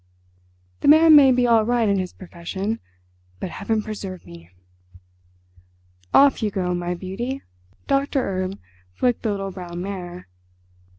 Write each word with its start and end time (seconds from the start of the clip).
"The 0.79 0.87
man 0.87 1.15
may 1.15 1.31
be 1.31 1.45
all 1.45 1.63
right 1.63 1.87
in 1.87 1.99
his 1.99 2.11
profession—but 2.11 3.49
heaven 3.51 3.83
preserve 3.83 4.25
me." 4.25 4.49
"Off 6.11 6.41
you 6.41 6.49
go, 6.49 6.73
my 6.73 6.95
beauty." 6.95 7.43
Doctor 7.85 8.19
Erb 8.43 8.57
flicked 8.95 9.21
the 9.21 9.29
little 9.29 9.51
brown 9.51 9.79
mare. 9.83 10.27